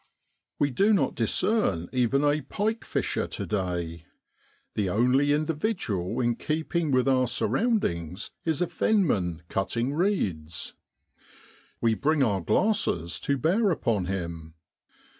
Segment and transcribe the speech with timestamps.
[0.57, 4.05] We do not discern even a pike fisher to day.
[4.73, 10.73] The only individual in keeping with our surroundings is a fenman cut ting reeds.
[11.81, 14.55] We bring our glasses to bear upon him.